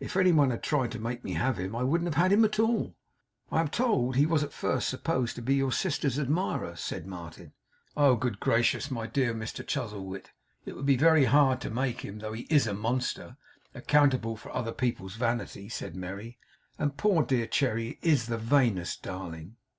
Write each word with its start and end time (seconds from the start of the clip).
If 0.00 0.16
any 0.16 0.32
one 0.32 0.48
had 0.48 0.62
tried 0.62 0.90
to 0.92 0.98
make 0.98 1.22
me 1.22 1.34
have 1.34 1.58
him, 1.58 1.76
I 1.76 1.82
wouldn't 1.82 2.08
have 2.14 2.22
had 2.24 2.32
him 2.32 2.46
at 2.46 2.58
all.' 2.58 2.96
'I 3.52 3.60
am 3.60 3.68
told 3.68 4.14
that 4.14 4.18
he 4.18 4.24
was 4.24 4.42
at 4.42 4.54
first 4.54 4.88
supposed 4.88 5.36
to 5.36 5.42
be 5.42 5.56
your 5.56 5.70
sister's 5.70 6.18
admirer,' 6.18 6.76
said 6.76 7.06
Martin. 7.06 7.52
'Oh, 7.94 8.16
good 8.16 8.40
gracious! 8.40 8.90
My 8.90 9.06
dear 9.06 9.34
Mr 9.34 9.56
Chuzzlewit, 9.66 10.32
it 10.64 10.76
would 10.76 10.86
be 10.86 10.96
very 10.96 11.26
hard 11.26 11.60
to 11.60 11.68
make 11.70 12.00
him, 12.00 12.20
though 12.20 12.32
he 12.32 12.44
IS 12.48 12.66
a 12.66 12.72
monster, 12.72 13.36
accountable 13.74 14.34
for 14.34 14.50
other 14.56 14.72
people's 14.72 15.16
vanity,' 15.16 15.68
said 15.68 15.94
Merry. 15.94 16.38
'And 16.78 16.96
poor 16.96 17.22
dear 17.22 17.46
Cherry 17.46 17.98
is 18.00 18.28
the 18.28 18.38
vainest 18.38 19.02
darling! 19.02 19.56